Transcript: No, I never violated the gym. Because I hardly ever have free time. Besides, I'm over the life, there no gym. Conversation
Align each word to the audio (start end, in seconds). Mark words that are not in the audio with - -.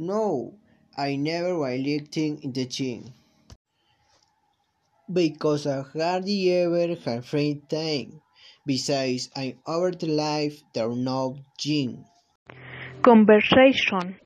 No, 0.00 0.58
I 0.96 1.14
never 1.14 1.56
violated 1.56 2.52
the 2.52 2.66
gym. 2.66 3.14
Because 5.12 5.66
I 5.66 5.82
hardly 5.82 6.50
ever 6.52 6.94
have 6.94 7.26
free 7.26 7.60
time. 7.68 8.22
Besides, 8.64 9.28
I'm 9.36 9.60
over 9.66 9.90
the 9.90 10.06
life, 10.06 10.62
there 10.72 10.88
no 10.96 11.36
gym. 11.58 12.06
Conversation 13.02 14.16